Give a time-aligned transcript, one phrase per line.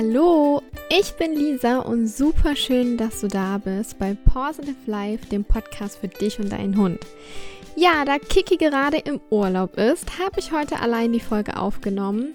[0.00, 5.42] Hallo, ich bin Lisa und super schön, dass du da bist bei Positive Life, dem
[5.42, 7.00] Podcast für dich und deinen Hund.
[7.74, 12.34] Ja, da Kiki gerade im Urlaub ist, habe ich heute allein die Folge aufgenommen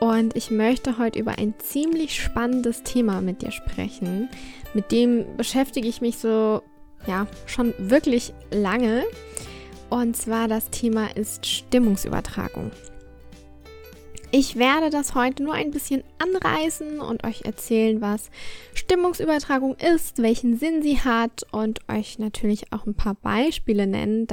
[0.00, 4.28] und ich möchte heute über ein ziemlich spannendes Thema mit dir sprechen.
[4.74, 6.60] Mit dem beschäftige ich mich so,
[7.06, 9.04] ja, schon wirklich lange.
[9.88, 12.70] Und zwar das Thema ist Stimmungsübertragung.
[14.30, 18.30] Ich werde das heute nur ein bisschen anreißen und euch erzählen, was
[18.74, 24.26] Stimmungsübertragung ist, welchen Sinn sie hat und euch natürlich auch ein paar Beispiele nennen.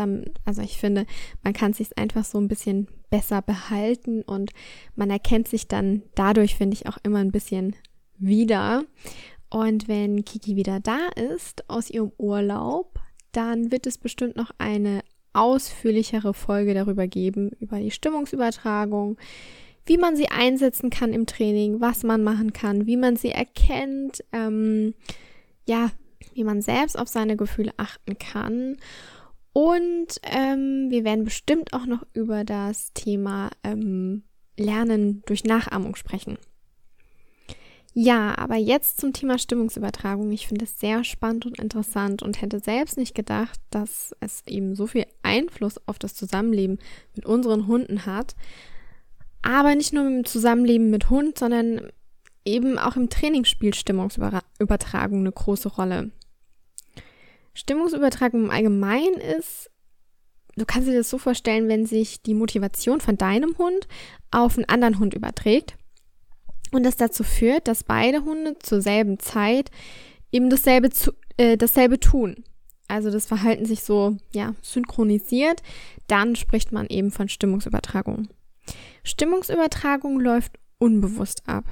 [0.43, 1.05] also ich finde,
[1.43, 4.51] man kann es sich einfach so ein bisschen besser behalten und
[4.95, 7.73] man erkennt sich dann dadurch, finde ich, auch immer ein bisschen
[8.17, 8.83] wieder.
[9.49, 12.99] Und wenn Kiki wieder da ist aus ihrem Urlaub,
[13.31, 19.17] dann wird es bestimmt noch eine ausführlichere Folge darüber geben, über die Stimmungsübertragung,
[19.85, 24.23] wie man sie einsetzen kann im Training, was man machen kann, wie man sie erkennt,
[24.31, 24.93] ähm,
[25.67, 25.91] ja,
[26.33, 28.77] wie man selbst auf seine Gefühle achten kann.
[29.53, 34.23] Und ähm, wir werden bestimmt auch noch über das Thema ähm,
[34.57, 36.37] Lernen durch Nachahmung sprechen.
[37.97, 40.29] Ja, aber jetzt zum Thema Stimmungsübertragung.
[40.33, 44.75] Ich finde es sehr spannend und interessant und hätte selbst nicht gedacht, dass es eben
[44.75, 46.79] so viel Einfluss auf das Zusammenleben
[47.15, 48.35] mit unseren Hunden hat.
[49.45, 51.91] Aber nicht nur im Zusammenleben mit Hund, sondern
[52.45, 56.09] eben auch im Training spielt Stimmungsübertragung eine große Rolle.
[57.53, 59.69] Stimmungsübertragung im Allgemeinen ist,
[60.55, 63.87] du kannst dir das so vorstellen, wenn sich die Motivation von deinem Hund
[64.31, 65.75] auf einen anderen Hund überträgt
[66.71, 69.69] und das dazu führt, dass beide Hunde zur selben Zeit
[70.31, 72.43] eben dasselbe, zu, äh, dasselbe tun.
[72.87, 75.61] Also das Verhalten sich so ja synchronisiert,
[76.07, 78.27] dann spricht man eben von Stimmungsübertragung.
[79.03, 81.65] Stimmungsübertragung läuft unbewusst ab.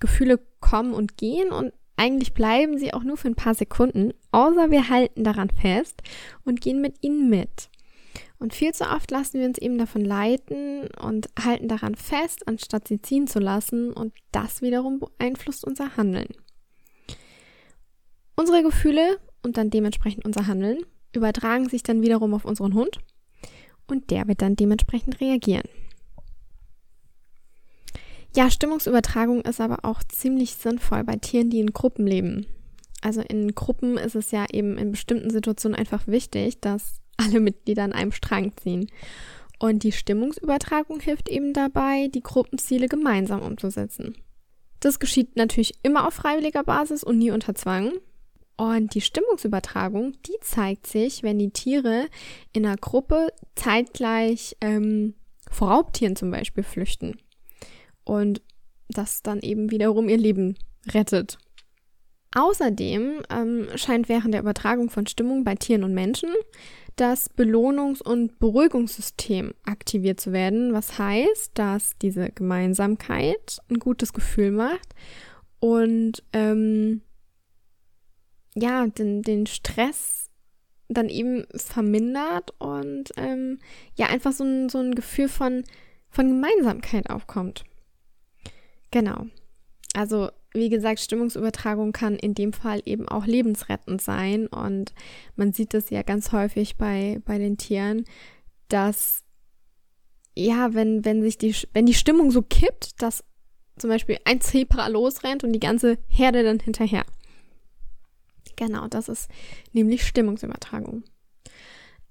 [0.00, 4.70] Gefühle kommen und gehen und eigentlich bleiben sie auch nur für ein paar Sekunden, außer
[4.70, 6.02] wir halten daran fest
[6.44, 7.68] und gehen mit ihnen mit.
[8.38, 12.88] Und viel zu oft lassen wir uns eben davon leiten und halten daran fest, anstatt
[12.88, 16.28] sie ziehen zu lassen und das wiederum beeinflusst unser Handeln.
[18.34, 20.78] Unsere Gefühle und dann dementsprechend unser Handeln
[21.14, 22.98] übertragen sich dann wiederum auf unseren Hund
[23.88, 25.68] und der wird dann dementsprechend reagieren.
[28.36, 32.46] Ja, Stimmungsübertragung ist aber auch ziemlich sinnvoll bei Tieren, die in Gruppen leben.
[33.02, 37.82] Also in Gruppen ist es ja eben in bestimmten Situationen einfach wichtig, dass alle Mitglieder
[37.82, 38.88] an einem Strang ziehen.
[39.58, 44.16] Und die Stimmungsübertragung hilft eben dabei, die Gruppenziele gemeinsam umzusetzen.
[44.78, 47.92] Das geschieht natürlich immer auf freiwilliger Basis und nie unter Zwang.
[48.56, 52.06] Und die Stimmungsübertragung, die zeigt sich, wenn die Tiere
[52.52, 55.14] in einer Gruppe zeitgleich ähm,
[55.50, 57.16] vor Raubtieren zum Beispiel flüchten
[58.04, 58.42] und
[58.88, 60.56] das dann eben wiederum ihr Leben
[60.88, 61.38] rettet.
[62.34, 66.30] Außerdem ähm, scheint während der Übertragung von Stimmung bei Tieren und Menschen
[66.96, 74.50] das Belohnungs- und Beruhigungssystem aktiviert zu werden, was heißt, dass diese Gemeinsamkeit ein gutes Gefühl
[74.52, 74.94] macht
[75.60, 77.02] und ähm,
[78.54, 80.28] ja, den, den Stress
[80.88, 83.58] dann eben vermindert und ähm,
[83.94, 85.64] ja, einfach so ein, so ein Gefühl von,
[86.10, 87.64] von Gemeinsamkeit aufkommt.
[88.90, 89.26] Genau.
[89.94, 94.46] Also, wie gesagt, Stimmungsübertragung kann in dem Fall eben auch lebensrettend sein.
[94.46, 94.92] Und
[95.36, 98.04] man sieht das ja ganz häufig bei, bei den Tieren,
[98.68, 99.22] dass
[100.36, 103.24] ja, wenn, wenn sich die, wenn die Stimmung so kippt, dass
[103.76, 107.04] zum Beispiel ein Zebra losrennt und die ganze Herde dann hinterher.
[108.56, 109.30] Genau, das ist
[109.72, 111.02] nämlich Stimmungsübertragung.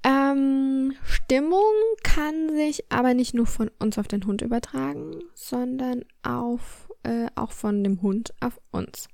[0.03, 1.73] Ähm, Stimmung
[2.03, 7.51] kann sich aber nicht nur von uns auf den Hund übertragen, sondern auf, äh, auch
[7.51, 9.09] von dem Hund auf uns.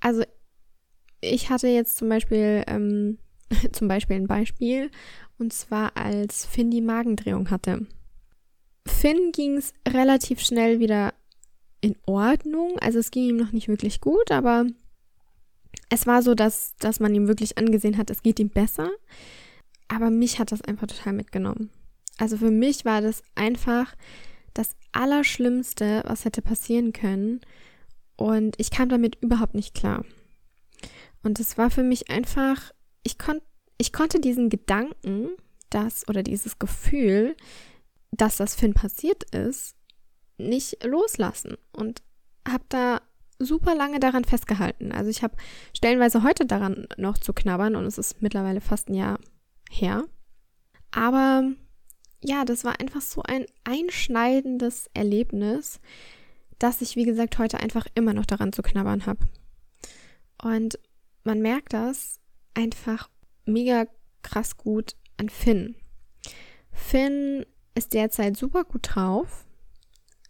[0.00, 0.24] Also
[1.20, 3.18] ich hatte jetzt zum Beispiel, ähm,
[3.72, 4.90] zum Beispiel ein Beispiel,
[5.38, 7.86] und zwar als Finn die Magendrehung hatte.
[8.86, 11.14] Finn ging es relativ schnell wieder
[11.80, 12.78] in Ordnung.
[12.80, 14.66] Also es ging ihm noch nicht wirklich gut, aber
[15.88, 18.90] es war so, dass, dass man ihm wirklich angesehen hat, es geht ihm besser.
[19.90, 21.68] Aber mich hat das einfach total mitgenommen.
[22.16, 23.94] Also für mich war das einfach
[24.54, 27.40] das Allerschlimmste, was hätte passieren können.
[28.16, 30.04] Und ich kam damit überhaupt nicht klar.
[31.24, 32.72] Und es war für mich einfach,
[33.02, 33.40] ich, kon
[33.78, 35.30] ich konnte diesen Gedanken,
[35.70, 37.36] dass, oder dieses Gefühl,
[38.12, 39.74] dass das Finn passiert ist,
[40.38, 41.56] nicht loslassen.
[41.72, 42.02] Und
[42.46, 43.00] habe da
[43.40, 44.92] super lange daran festgehalten.
[44.92, 45.34] Also ich habe
[45.74, 49.18] stellenweise heute daran noch zu knabbern und es ist mittlerweile fast ein Jahr
[49.70, 50.04] her.
[50.90, 51.44] Aber
[52.22, 55.80] ja, das war einfach so ein einschneidendes Erlebnis,
[56.58, 59.26] dass ich, wie gesagt, heute einfach immer noch daran zu knabbern habe.
[60.42, 60.78] Und
[61.24, 62.20] man merkt das
[62.54, 63.08] einfach
[63.46, 63.86] mega
[64.22, 65.76] krass gut an Finn.
[66.72, 69.46] Finn ist derzeit super gut drauf,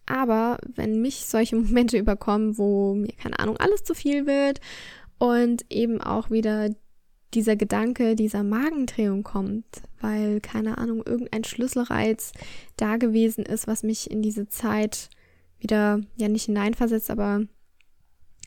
[0.07, 4.61] aber wenn mich solche Momente überkommen, wo mir keine Ahnung alles zu viel wird
[5.19, 6.71] und eben auch wieder
[7.35, 12.33] dieser Gedanke dieser Magendrehung kommt, weil keine Ahnung irgendein Schlüsselreiz
[12.77, 15.11] da gewesen ist, was mich in diese Zeit
[15.59, 17.43] wieder ja nicht hineinversetzt, aber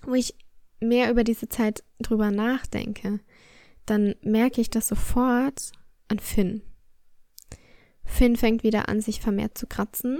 [0.05, 0.35] wo ich
[0.79, 3.19] mehr über diese Zeit drüber nachdenke,
[3.85, 5.71] dann merke ich das sofort
[6.07, 6.61] an Finn.
[8.03, 10.19] Finn fängt wieder an, sich vermehrt zu kratzen,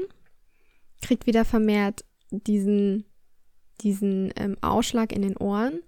[1.01, 3.05] kriegt wieder vermehrt diesen,
[3.81, 5.81] diesen ähm, Ausschlag in den Ohren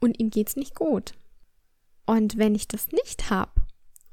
[0.00, 1.14] und ihm geht's nicht gut.
[2.06, 3.52] Und wenn ich das nicht habe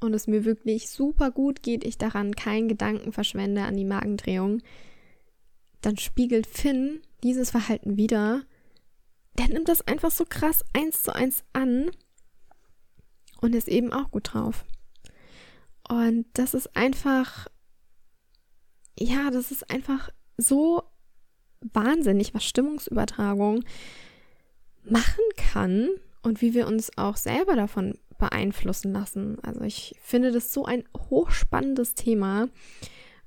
[0.00, 4.60] und es mir wirklich super gut geht, ich daran keinen Gedanken verschwende an die Magendrehung,
[5.80, 8.42] dann spiegelt Finn dieses Verhalten wieder.
[9.38, 11.90] Der nimmt das einfach so krass eins zu eins an
[13.40, 14.64] und ist eben auch gut drauf.
[15.88, 17.46] Und das ist einfach,
[18.98, 20.82] ja, das ist einfach so
[21.60, 23.64] wahnsinnig, was Stimmungsübertragung
[24.82, 25.88] machen kann
[26.24, 29.38] und wie wir uns auch selber davon beeinflussen lassen.
[29.42, 32.48] Also ich finde das so ein hochspannendes Thema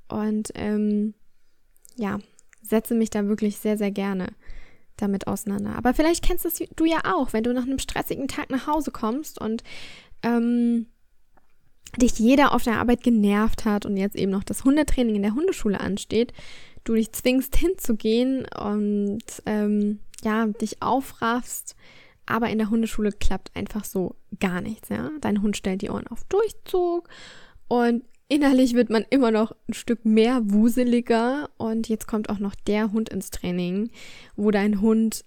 [0.07, 1.13] und ähm,
[1.95, 2.19] ja,
[2.61, 4.27] setze mich da wirklich sehr, sehr gerne
[4.95, 5.75] damit auseinander.
[5.75, 6.45] Aber vielleicht kennst
[6.75, 9.63] du ja auch, wenn du nach einem stressigen Tag nach Hause kommst und
[10.23, 10.87] ähm,
[11.97, 15.35] dich jeder auf der Arbeit genervt hat und jetzt eben noch das Hundetraining in der
[15.35, 16.33] Hundeschule ansteht,
[16.83, 21.75] du dich zwingst hinzugehen und ähm, ja, dich aufraffst,
[22.27, 25.09] aber in der Hundeschule klappt einfach so gar nichts, ja.
[25.21, 27.09] Dein Hund stellt die Ohren auf Durchzug
[27.67, 32.55] und innerlich wird man immer noch ein Stück mehr wuseliger und jetzt kommt auch noch
[32.55, 33.89] der Hund ins Training,
[34.35, 35.23] wo dein Hund,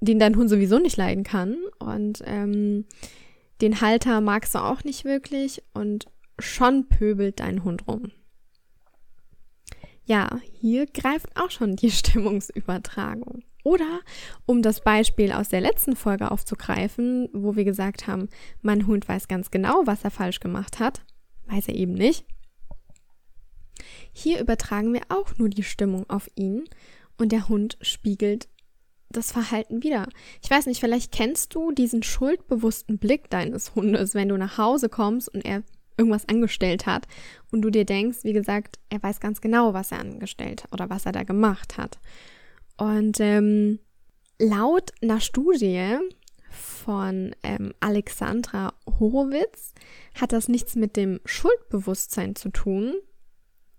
[0.00, 2.84] den dein Hund sowieso nicht leiden kann und ähm,
[3.60, 6.06] den Halter magst du auch nicht wirklich und
[6.38, 8.10] schon pöbelt dein Hund rum.
[10.04, 13.44] Ja, hier greift auch schon die Stimmungsübertragung.
[13.62, 14.00] Oder
[14.46, 18.28] um das Beispiel aus der letzten Folge aufzugreifen, wo wir gesagt haben,
[18.60, 21.02] mein Hund weiß ganz genau, was er falsch gemacht hat,
[21.46, 22.24] weiß er eben nicht.
[24.12, 26.64] Hier übertragen wir auch nur die Stimmung auf ihn
[27.18, 28.48] und der Hund spiegelt
[29.10, 30.08] das Verhalten wieder.
[30.42, 34.88] Ich weiß nicht, vielleicht kennst du diesen schuldbewussten Blick deines Hundes, wenn du nach Hause
[34.88, 35.62] kommst und er
[35.96, 37.06] irgendwas angestellt hat
[37.50, 41.06] und du dir denkst, wie gesagt, er weiß ganz genau, was er angestellt oder was
[41.06, 41.98] er da gemacht hat.
[42.76, 43.78] Und ähm,
[44.38, 45.98] laut einer Studie
[46.50, 49.72] von ähm, Alexandra Horowitz
[50.20, 52.94] hat das nichts mit dem Schuldbewusstsein zu tun,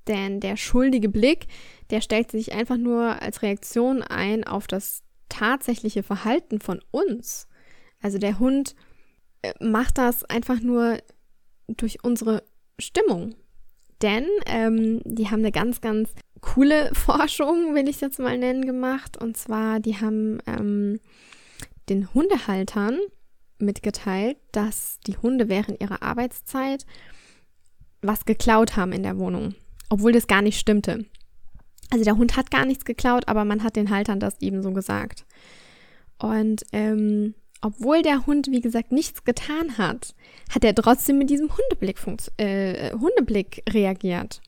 [0.08, 1.48] denn der schuldige Blick,
[1.90, 7.48] der stellt sich einfach nur als Reaktion ein auf das tatsächliche Verhalten von uns.
[8.02, 8.76] Also der Hund
[9.42, 10.98] äh, macht das einfach nur
[11.68, 12.44] durch unsere
[12.80, 13.36] Stimmung.
[14.02, 16.14] Denn ähm, die haben eine ganz, ganz
[16.54, 19.18] coole Forschung, will ich es jetzt mal nennen, gemacht.
[19.18, 21.00] Und zwar, die haben ähm,
[21.90, 23.00] den Hundehaltern
[23.60, 26.86] mitgeteilt, dass die Hunde während ihrer Arbeitszeit
[28.02, 29.56] was geklaut haben in der Wohnung,
[29.90, 31.06] obwohl das gar nicht stimmte.
[31.90, 34.72] Also der Hund hat gar nichts geklaut, aber man hat den Haltern das eben so
[34.72, 35.26] gesagt.
[36.18, 40.14] Und ähm, obwohl der Hund, wie gesagt, nichts getan hat,
[40.54, 41.98] hat er trotzdem mit diesem Hundeblick,
[42.38, 44.42] äh, Hundeblick reagiert.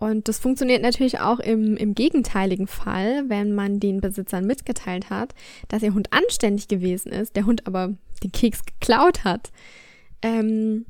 [0.00, 5.34] Und das funktioniert natürlich auch im, im gegenteiligen Fall, wenn man den Besitzern mitgeteilt hat,
[5.68, 9.52] dass ihr Hund anständig gewesen ist, der Hund aber den Keks geklaut hat.
[10.22, 10.86] Ähm,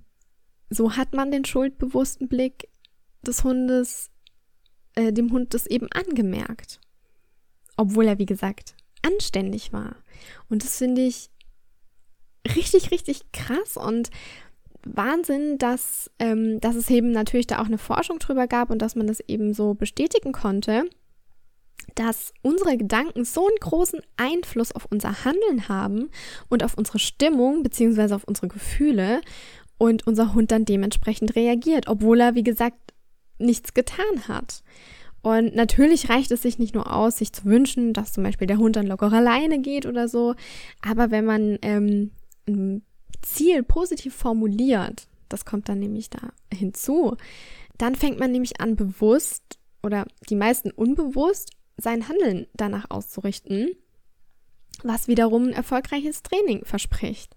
[0.71, 2.69] so hat man den schuldbewussten Blick
[3.23, 4.11] des Hundes
[4.95, 6.81] äh, dem Hund das eben angemerkt.
[7.77, 9.97] Obwohl er, wie gesagt, anständig war.
[10.49, 11.31] Und das finde ich
[12.55, 14.11] richtig, richtig krass und
[14.85, 18.97] Wahnsinn, dass, ähm, dass es eben natürlich da auch eine Forschung drüber gab und dass
[18.97, 20.85] man das eben so bestätigen konnte,
[21.95, 26.11] dass unsere Gedanken so einen großen Einfluss auf unser Handeln haben
[26.49, 29.21] und auf unsere Stimmung beziehungsweise auf unsere Gefühle
[29.79, 32.77] und unser Hund dann dementsprechend reagiert, obwohl er, wie gesagt,
[33.39, 34.63] nichts getan hat.
[35.23, 38.59] Und natürlich reicht es sich nicht nur aus, sich zu wünschen, dass zum Beispiel der
[38.59, 40.35] Hund dann locker alleine geht oder so.
[40.83, 42.11] Aber wenn man ähm,
[43.23, 47.17] Ziel positiv formuliert, das kommt dann nämlich da hinzu,
[47.79, 53.71] dann fängt man nämlich an, bewusst oder die meisten unbewusst sein Handeln danach auszurichten,
[54.83, 57.37] was wiederum ein erfolgreiches Training verspricht.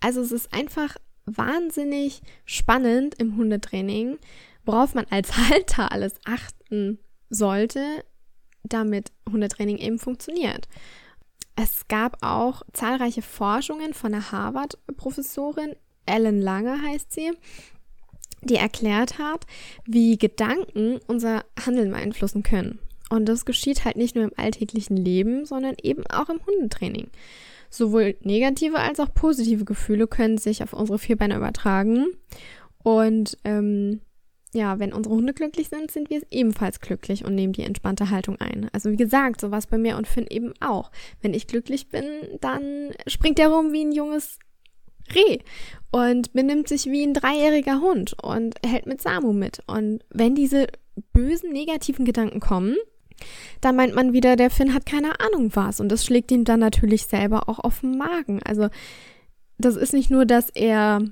[0.00, 4.18] Also es ist einfach wahnsinnig spannend im Hundetraining,
[4.64, 6.98] worauf man als Halter alles achten
[7.28, 8.04] sollte,
[8.62, 10.68] damit Hundetraining eben funktioniert.
[11.56, 15.74] Es gab auch zahlreiche Forschungen von der Harvard-Professorin,
[16.06, 17.32] Ellen Lange heißt sie,
[18.42, 19.46] die erklärt hat,
[19.84, 22.78] wie Gedanken unser Handeln beeinflussen können.
[23.10, 27.08] Und das geschieht halt nicht nur im alltäglichen Leben, sondern eben auch im Hundetraining.
[27.68, 32.06] Sowohl negative als auch positive Gefühle können sich auf unsere Vierbeine übertragen.
[32.82, 34.00] Und ähm,
[34.52, 38.40] ja, wenn unsere Hunde glücklich sind, sind wir ebenfalls glücklich und nehmen die entspannte Haltung
[38.40, 38.68] ein.
[38.72, 40.90] Also wie gesagt, so was bei mir und Finn eben auch.
[41.20, 42.04] Wenn ich glücklich bin,
[42.40, 44.38] dann springt er rum wie ein junges
[45.14, 45.38] Reh
[45.90, 49.60] und benimmt sich wie ein dreijähriger Hund und hält mit Samu mit.
[49.66, 50.66] Und wenn diese
[51.12, 52.76] bösen, negativen Gedanken kommen,
[53.60, 55.80] dann meint man wieder, der Finn hat keine Ahnung was.
[55.80, 58.42] Und das schlägt ihm dann natürlich selber auch auf den Magen.
[58.42, 58.68] Also
[59.58, 61.02] das ist nicht nur, dass er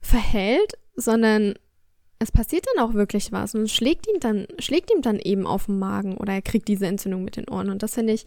[0.00, 1.54] verhält, sondern
[2.18, 5.46] es passiert dann auch wirklich was und es schlägt ihn dann, schlägt ihm dann eben
[5.46, 7.70] auf den Magen oder er kriegt diese Entzündung mit den Ohren.
[7.70, 8.26] Und das finde ich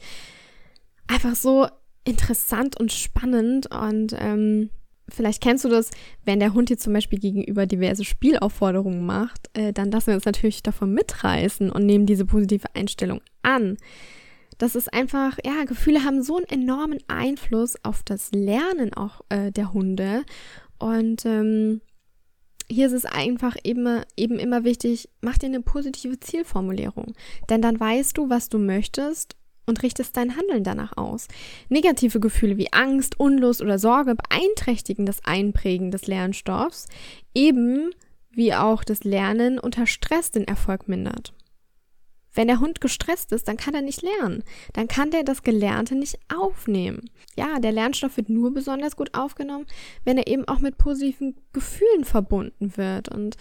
[1.07, 1.67] einfach so
[2.05, 4.69] interessant und spannend und ähm,
[5.09, 5.91] vielleicht kennst du das,
[6.25, 10.25] wenn der Hund dir zum Beispiel gegenüber diverse Spielaufforderungen macht, äh, dann lassen wir uns
[10.25, 13.77] natürlich davon mitreißen und nehmen diese positive Einstellung an.
[14.57, 19.51] Das ist einfach, ja, Gefühle haben so einen enormen Einfluss auf das Lernen auch äh,
[19.51, 20.23] der Hunde.
[20.77, 21.81] Und ähm,
[22.71, 27.13] hier ist es einfach eben, eben immer wichtig, mach dir eine positive Zielformulierung.
[27.49, 29.35] Denn dann weißt du, was du möchtest
[29.65, 31.27] und richtest dein Handeln danach aus.
[31.69, 36.87] Negative Gefühle wie Angst, Unlust oder Sorge beeinträchtigen das Einprägen des Lernstoffs,
[37.33, 37.91] eben
[38.31, 41.33] wie auch das Lernen unter Stress den Erfolg mindert.
[42.33, 44.43] Wenn der Hund gestresst ist, dann kann er nicht lernen.
[44.73, 47.09] Dann kann der das Gelernte nicht aufnehmen.
[47.35, 49.67] Ja, der Lernstoff wird nur besonders gut aufgenommen,
[50.05, 53.09] wenn er eben auch mit positiven Gefühlen verbunden wird.
[53.09, 53.35] Und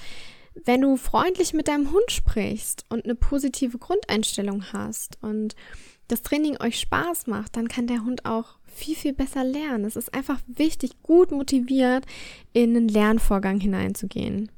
[0.65, 5.55] wenn du freundlich mit deinem Hund sprichst und eine positive Grundeinstellung hast und
[6.09, 9.85] das Training euch Spaß macht, dann kann der Hund auch viel, viel besser lernen.
[9.85, 12.05] Es ist einfach wichtig, gut motiviert
[12.53, 14.51] in einen Lernvorgang hineinzugehen.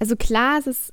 [0.00, 0.92] Also klar, es ist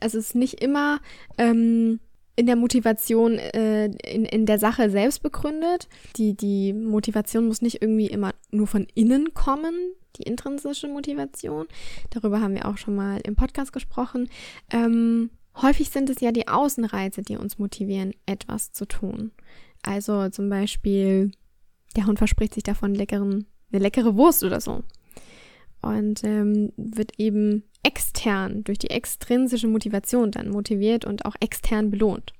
[0.00, 1.00] es ist nicht immer
[1.38, 2.00] ähm,
[2.36, 5.88] in der Motivation, äh, in, in der Sache selbst begründet.
[6.16, 9.74] Die, die Motivation muss nicht irgendwie immer nur von innen kommen,
[10.16, 11.66] die intrinsische Motivation.
[12.10, 14.28] Darüber haben wir auch schon mal im Podcast gesprochen.
[14.70, 15.30] Ähm,
[15.60, 19.32] häufig sind es ja die Außenreize, die uns motivieren, etwas zu tun.
[19.82, 21.32] Also zum Beispiel,
[21.96, 24.82] der Hund verspricht sich davon leckeren, eine leckere Wurst oder so.
[25.82, 32.32] Und ähm, wird eben extern, durch die extrinsische Motivation dann motiviert und auch extern belohnt.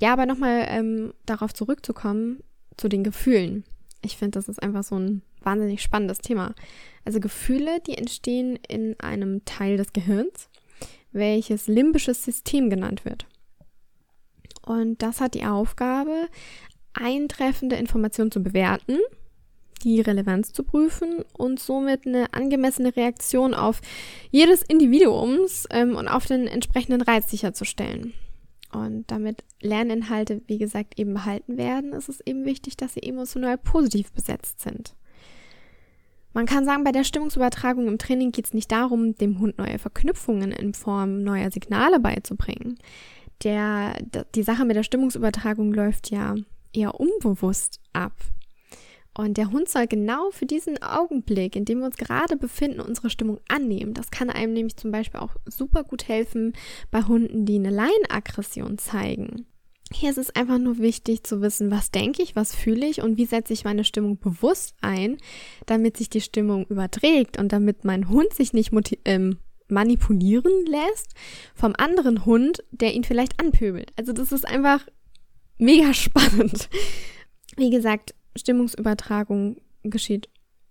[0.00, 2.42] Ja, aber nochmal ähm, darauf zurückzukommen,
[2.76, 3.64] zu den Gefühlen.
[4.02, 6.54] Ich finde, das ist einfach so ein wahnsinnig spannendes Thema.
[7.04, 10.48] Also Gefühle, die entstehen in einem Teil des Gehirns,
[11.12, 13.26] welches limbisches System genannt wird.
[14.64, 16.28] Und das hat die Aufgabe,
[16.94, 18.98] eintreffende Informationen zu bewerten
[19.84, 23.80] die Relevanz zu prüfen und somit eine angemessene Reaktion auf
[24.30, 28.14] jedes Individuums ähm, und auf den entsprechenden Reiz sicherzustellen.
[28.72, 33.58] Und damit Lerninhalte, wie gesagt, eben behalten werden, ist es eben wichtig, dass sie emotional
[33.58, 34.94] positiv besetzt sind.
[36.32, 39.78] Man kann sagen, bei der Stimmungsübertragung im Training geht es nicht darum, dem Hund neue
[39.78, 42.78] Verknüpfungen in Form neuer Signale beizubringen.
[43.44, 43.94] Der,
[44.34, 46.34] die Sache mit der Stimmungsübertragung läuft ja
[46.72, 48.14] eher unbewusst ab.
[49.14, 53.10] Und der Hund soll genau für diesen Augenblick, in dem wir uns gerade befinden, unsere
[53.10, 53.92] Stimmung annehmen.
[53.92, 56.54] Das kann einem nämlich zum Beispiel auch super gut helfen
[56.90, 59.46] bei Hunden, die eine Leinenaggression zeigen.
[59.92, 63.18] Hier ist es einfach nur wichtig zu wissen, was denke ich, was fühle ich und
[63.18, 65.18] wie setze ich meine Stimmung bewusst ein,
[65.66, 68.72] damit sich die Stimmung überträgt und damit mein Hund sich nicht
[69.04, 69.38] ähm,
[69.68, 71.12] manipulieren lässt
[71.54, 73.92] vom anderen Hund, der ihn vielleicht anpöbelt.
[73.96, 74.86] Also das ist einfach
[75.58, 76.70] mega spannend.
[77.56, 80.28] Wie gesagt, Stimmungsübertragung geschieht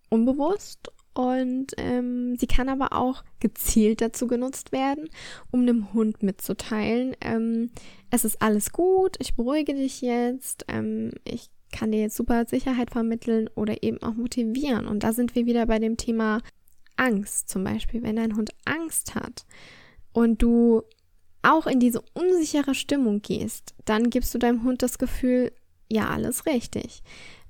[0.09, 5.09] unbewusst und ähm, sie kann aber auch gezielt dazu genutzt werden,
[5.51, 7.71] um dem Hund mitzuteilen, ähm,
[8.09, 12.91] es ist alles gut, ich beruhige dich jetzt, ähm, ich kann dir jetzt super Sicherheit
[12.91, 14.87] vermitteln oder eben auch motivieren.
[14.87, 16.41] Und da sind wir wieder bei dem Thema
[16.97, 18.03] Angst zum Beispiel.
[18.03, 19.45] Wenn dein Hund Angst hat
[20.11, 20.83] und du
[21.41, 25.51] auch in diese unsichere Stimmung gehst, dann gibst du deinem Hund das Gefühl,
[25.89, 27.03] ja, alles richtig.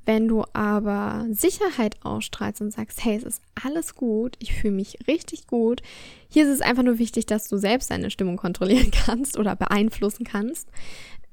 [0.05, 4.97] Wenn du aber Sicherheit ausstrahlst und sagst, hey, es ist alles gut, ich fühle mich
[5.07, 5.81] richtig gut,
[6.27, 10.23] hier ist es einfach nur wichtig, dass du selbst deine Stimmung kontrollieren kannst oder beeinflussen
[10.23, 10.69] kannst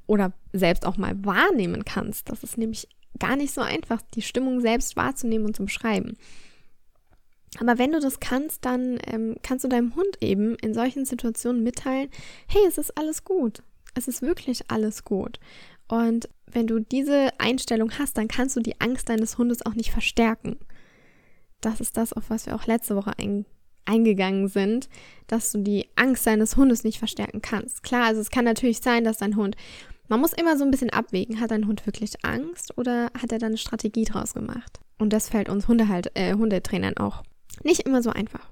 [0.06, 2.30] oder selbst auch mal wahrnehmen kannst.
[2.30, 6.16] Das ist nämlich gar nicht so einfach, die Stimmung selbst wahrzunehmen und zu beschreiben.
[7.60, 11.62] Aber wenn du das kannst, dann ähm, kannst du deinem Hund eben in solchen Situationen
[11.62, 12.10] mitteilen,
[12.46, 13.62] hey, es ist alles gut.
[13.94, 15.40] Es ist wirklich alles gut.
[15.88, 19.90] Und wenn du diese Einstellung hast, dann kannst du die Angst deines Hundes auch nicht
[19.90, 20.58] verstärken.
[21.60, 23.44] Das ist das, auf was wir auch letzte Woche ein,
[23.84, 24.88] eingegangen sind,
[25.26, 27.82] dass du die Angst deines Hundes nicht verstärken kannst.
[27.82, 29.56] Klar, also es kann natürlich sein, dass dein Hund,
[30.08, 33.38] man muss immer so ein bisschen abwägen, hat dein Hund wirklich Angst oder hat er
[33.38, 34.80] da eine Strategie draus gemacht?
[34.98, 37.22] Und das fällt uns Hundehalt, äh, Hundetrainern auch
[37.64, 38.48] nicht immer so einfach.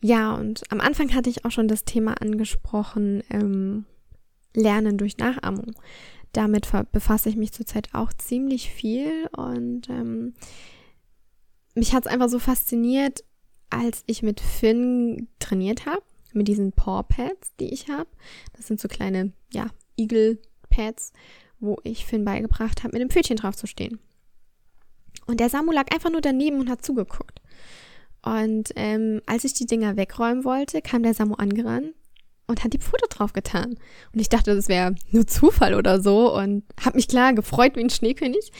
[0.00, 3.84] Ja, und am Anfang hatte ich auch schon das Thema angesprochen, ähm,
[4.54, 5.74] Lernen durch Nachahmung.
[6.32, 10.34] Damit befasse ich mich zurzeit auch ziemlich viel und ähm,
[11.74, 13.24] mich hat es einfach so fasziniert,
[13.70, 18.08] als ich mit Finn trainiert habe, mit diesen Paw Pads, die ich habe.
[18.54, 20.38] Das sind so kleine, ja, Eagle
[20.70, 21.12] Pads,
[21.60, 23.98] wo ich Finn beigebracht habe, mit dem Pfötchen drauf zu stehen.
[25.26, 27.40] Und der Samu lag einfach nur daneben und hat zugeguckt.
[28.22, 31.94] Und ähm, als ich die Dinger wegräumen wollte, kam der Samu angerannt
[32.48, 33.78] und hat die Pfote drauf getan.
[34.12, 37.80] Und ich dachte, das wäre nur Zufall oder so und habe mich klar gefreut wie
[37.80, 38.50] ein Schneekönig,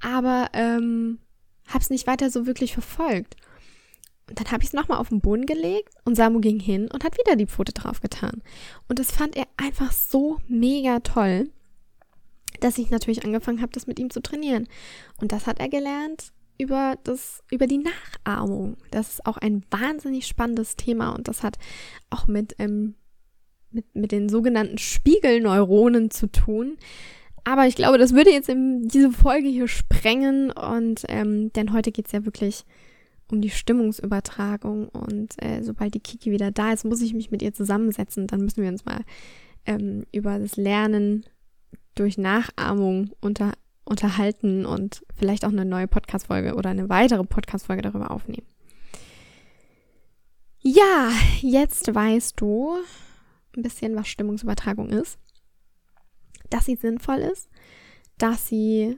[0.00, 1.18] aber ähm,
[1.66, 3.36] habe es nicht weiter so wirklich verfolgt.
[4.28, 7.02] Und dann habe ich es nochmal auf den Boden gelegt und Samu ging hin und
[7.02, 8.42] hat wieder die Pfote drauf getan.
[8.86, 11.50] Und das fand er einfach so mega toll,
[12.60, 14.68] dass ich natürlich angefangen habe, das mit ihm zu trainieren.
[15.20, 18.76] Und das hat er gelernt über das, über die Nachahmung.
[18.90, 21.56] Das ist auch ein wahnsinnig spannendes Thema und das hat
[22.10, 22.94] auch mit, ähm,
[23.72, 26.76] mit, mit den sogenannten Spiegelneuronen zu tun.
[27.44, 31.90] Aber ich glaube, das würde jetzt in diese Folge hier sprengen und ähm, denn heute
[31.90, 32.64] geht es ja wirklich
[33.32, 37.42] um die Stimmungsübertragung und äh, sobald die Kiki wieder da ist, muss ich mich mit
[37.42, 38.26] ihr zusammensetzen.
[38.26, 39.00] Dann müssen wir uns mal
[39.66, 41.24] ähm, über das Lernen
[41.94, 43.52] durch Nachahmung unter,
[43.84, 48.46] unterhalten und vielleicht auch eine neue Podcast-Folge oder eine weitere Podcast-Folge darüber aufnehmen.
[50.62, 51.10] Ja,
[51.40, 52.76] jetzt weißt du
[53.60, 55.18] ein bisschen, was Stimmungsübertragung ist,
[56.48, 57.48] dass sie sinnvoll ist,
[58.18, 58.96] dass sie,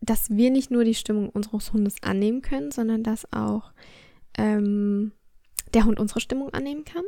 [0.00, 3.72] dass wir nicht nur die Stimmung unseres Hundes annehmen können, sondern dass auch
[4.38, 5.12] ähm,
[5.74, 7.04] der Hund unsere Stimmung annehmen kann.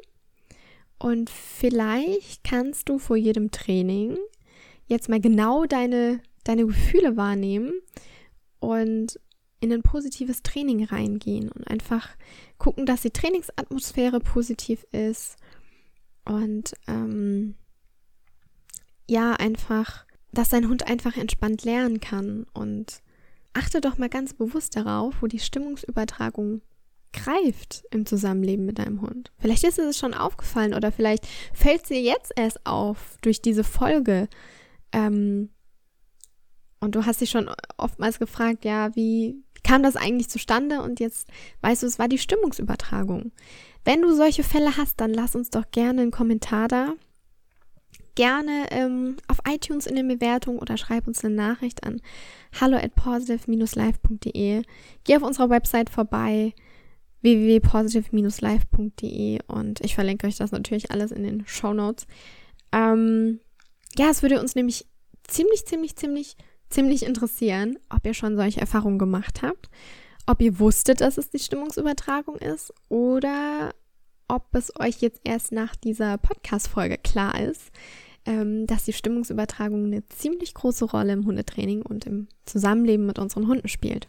[0.99, 4.17] Und vielleicht kannst du vor jedem Training
[4.87, 7.73] jetzt mal genau deine deine Gefühle wahrnehmen
[8.59, 9.19] und
[9.61, 12.09] in ein positives Training reingehen und einfach
[12.59, 15.37] gucken, dass die Trainingsatmosphäre positiv ist
[16.25, 17.55] und ähm,
[19.09, 23.03] ja, einfach, dass dein Hund einfach entspannt lernen kann und
[23.53, 26.63] achte doch mal ganz bewusst darauf, wo die Stimmungsübertragung
[27.13, 29.33] greift im Zusammenleben mit deinem Hund.
[29.39, 34.29] Vielleicht ist es schon aufgefallen oder vielleicht fällt sie jetzt erst auf durch diese Folge.
[34.93, 35.51] Ähm,
[36.81, 40.83] und du hast dich schon oftmals gefragt, ja, wie kam das eigentlich zustande?
[40.83, 41.29] Und jetzt
[41.61, 43.33] weißt du, es war die Stimmungsübertragung.
[43.85, 46.93] Wenn du solche Fälle hast, dann lass uns doch gerne einen Kommentar da.
[48.15, 52.03] Gerne ähm, auf iTunes in den Bewertungen oder schreib uns eine Nachricht an
[52.61, 54.65] hallo at positive-live.de.
[55.05, 56.53] Geh auf unserer Website vorbei
[57.23, 62.07] www.positive-live.de und ich verlinke euch das natürlich alles in den Show Notes.
[62.73, 63.41] Ähm,
[63.97, 64.85] ja, es würde uns nämlich
[65.27, 66.37] ziemlich, ziemlich, ziemlich
[66.73, 69.69] ziemlich interessieren, ob ihr schon solche Erfahrungen gemacht habt,
[70.27, 73.75] ob ihr wusstet, dass es die Stimmungsübertragung ist oder
[74.29, 77.71] ob es euch jetzt erst nach dieser Podcast-Folge klar ist,
[78.25, 83.49] ähm, dass die Stimmungsübertragung eine ziemlich große Rolle im Hundetraining und im Zusammenleben mit unseren
[83.49, 84.09] Hunden spielt.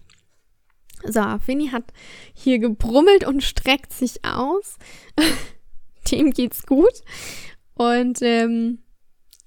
[1.06, 1.92] So, Finny hat
[2.34, 4.78] hier gebrummelt und streckt sich aus.
[6.12, 6.94] Dem geht's gut.
[7.74, 8.80] Und ähm,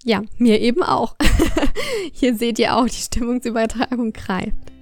[0.05, 1.17] ja, mir eben auch.
[2.13, 4.76] Hier seht ihr auch, die Stimmungsübertragung greift.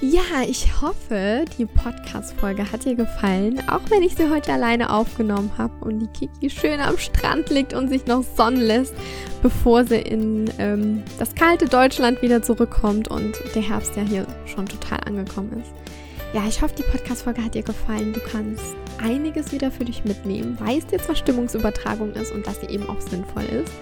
[0.00, 5.50] Ja, ich hoffe, die Podcast-Folge hat dir gefallen, auch wenn ich sie heute alleine aufgenommen
[5.58, 8.94] habe und die Kiki schön am Strand liegt und sich noch sonnen lässt,
[9.42, 14.66] bevor sie in ähm, das kalte Deutschland wieder zurückkommt und der Herbst ja hier schon
[14.66, 15.72] total angekommen ist.
[16.32, 18.12] Ja, ich hoffe, die Podcast-Folge hat dir gefallen.
[18.12, 22.68] Du kannst einiges wieder für dich mitnehmen, weißt jetzt, was Stimmungsübertragung ist und dass sie
[22.68, 23.72] eben auch sinnvoll ist.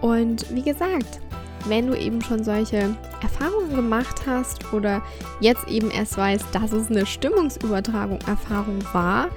[0.00, 1.20] Und wie gesagt,
[1.66, 5.02] wenn du eben schon solche Erfahrungen gemacht hast oder
[5.40, 9.28] jetzt eben erst weißt, dass es eine Stimmungsübertragung Erfahrung war,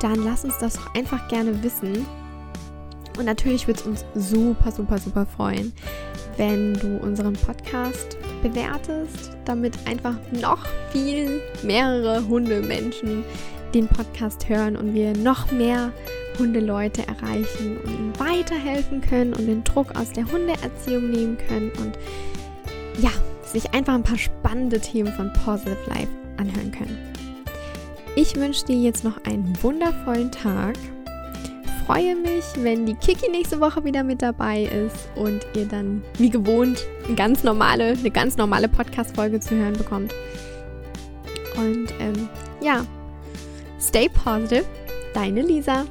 [0.00, 2.06] dann lass uns das doch einfach gerne wissen.
[3.18, 5.72] Und natürlich wird es uns super, super, super freuen,
[6.36, 13.24] wenn du unseren Podcast bewertest, damit einfach noch viel mehrere Hundemenschen
[13.76, 15.92] den Podcast hören und wir noch mehr
[16.38, 21.98] Hundeleute erreichen und ihnen weiterhelfen können und den Druck aus der Hundeerziehung nehmen können und
[23.02, 23.10] ja,
[23.44, 26.08] sich einfach ein paar spannende Themen von Positive Life
[26.38, 26.98] anhören können.
[28.16, 30.76] Ich wünsche dir jetzt noch einen wundervollen Tag.
[31.86, 36.30] freue mich, wenn die Kiki nächste Woche wieder mit dabei ist und ihr dann wie
[36.30, 40.14] gewohnt eine ganz normale, eine ganz normale Podcast-Folge zu hören bekommt.
[41.56, 42.28] Und ähm,
[42.60, 42.84] ja,
[43.96, 44.66] stay positive,
[45.14, 45.86] deine Lisa.